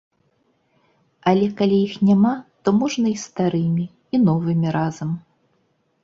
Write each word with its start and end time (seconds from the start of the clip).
Але 1.31 1.49
калі 1.59 1.75
іх 1.89 1.91
няма, 2.07 2.31
то 2.63 2.73
можна 2.79 3.07
і 3.11 3.17
старымі, 3.25 3.85
і 4.17 4.21
новымі 4.29 4.67
разам. 4.77 5.09